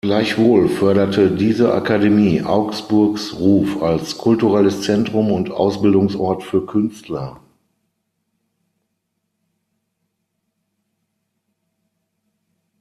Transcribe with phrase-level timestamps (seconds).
[0.03, 7.39] Gleichwohl förderte diese Akademie Augsburgs Ruf als kulturelles Zentrum und Ausbildungsort für Künstler.